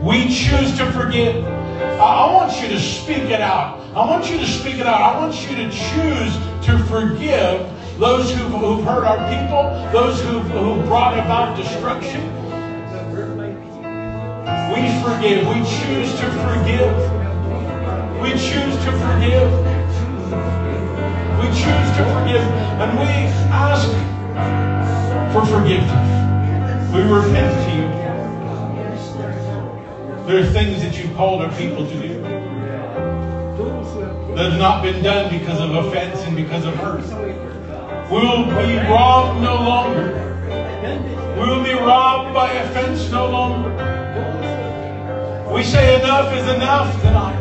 [0.03, 1.56] We choose to forgive.
[1.77, 3.81] I want you to speak it out.
[3.95, 5.01] I want you to speak it out.
[5.01, 7.69] I want you to choose to forgive
[7.99, 12.23] those who've, who've hurt our people, those who've, who've brought about destruction.
[14.73, 15.47] We forgive.
[15.49, 16.93] We choose to forgive.
[18.21, 19.51] We choose to forgive.
[21.41, 22.45] We choose to forgive.
[22.81, 23.09] And we
[23.53, 23.89] ask
[25.33, 26.93] for forgiveness.
[26.93, 27.96] We repent to you.
[30.27, 32.21] There are things that you've called our people to do.
[34.35, 37.05] that have not been done because of offense and because of hurt.
[38.11, 40.19] We will be robbed no longer.
[41.39, 43.71] We will be robbed by offense no longer.
[45.55, 47.39] We say enough is enough tonight.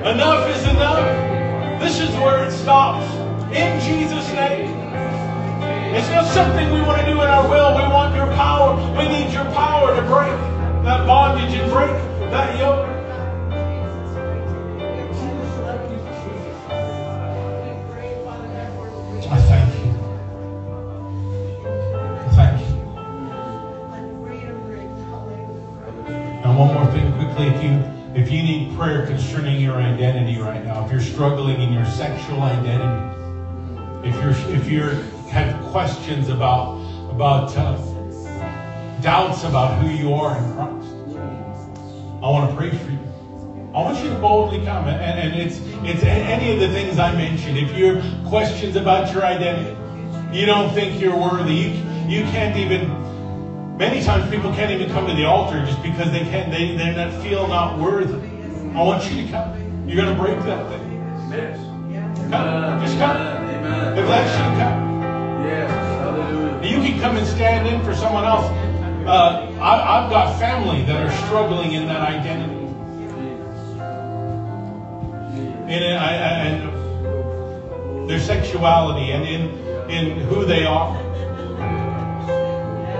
[0.00, 1.80] Enough is enough.
[1.80, 3.06] This is where it stops.
[3.54, 4.74] In Jesus' name.
[5.94, 7.76] It's not something we want to do in our will.
[7.76, 8.74] We want your power.
[8.98, 10.56] We need your power to break
[10.86, 12.86] that bondage and break that yoke.
[19.28, 19.90] I thank you.
[22.18, 22.76] I thank you.
[26.44, 27.70] And one more thing quickly, if you
[28.14, 32.42] if you need prayer concerning your identity right now, if you're struggling in your sexual
[32.42, 34.94] identity, if you're if you're
[35.30, 37.76] have questions about about uh,
[39.00, 40.75] doubts about who you are in Christ,
[42.26, 42.98] I want to pray for you.
[43.72, 47.14] I want you to boldly come, and, and it's it's any of the things I
[47.14, 47.56] mentioned.
[47.56, 49.76] If you have questions about your identity,
[50.36, 51.70] you don't think you're worthy, you
[52.08, 53.76] you can't even.
[53.76, 56.50] Many times people can't even come to the altar just because they can't.
[56.50, 58.18] They they not feel not worthy.
[58.74, 59.86] I want you to come.
[59.86, 61.30] You're going to break that thing.
[61.30, 61.56] Yes.
[62.28, 63.16] Come, just come.
[63.16, 63.94] Amen.
[63.94, 65.02] That's you, come.
[65.44, 65.70] Yes.
[65.70, 66.68] Hallelujah.
[66.68, 68.50] You can come and stand in for someone else.
[69.06, 72.56] Uh, I, I've got family that are struggling in that identity.
[75.66, 80.96] in it, I, I, and their sexuality and in in who they are.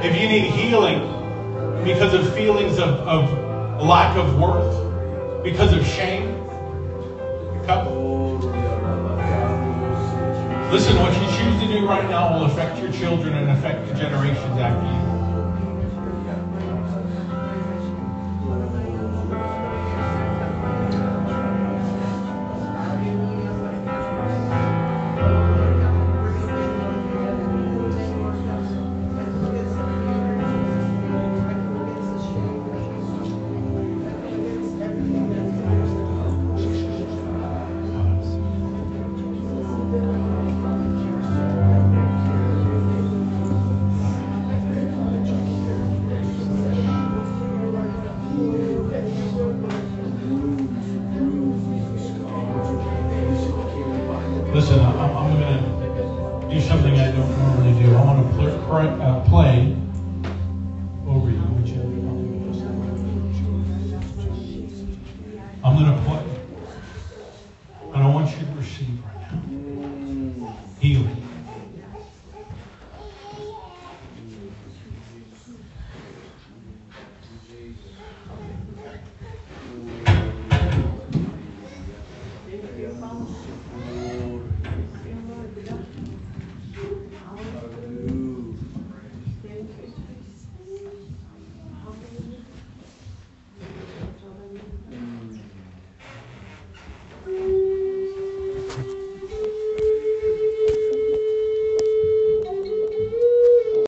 [0.03, 1.01] If you need healing
[1.85, 6.35] because of feelings of, of lack of worth, because of shame,
[7.67, 7.87] come.
[10.73, 13.95] Listen, what you choose to do right now will affect your children and affect the
[13.95, 15.16] generations after you.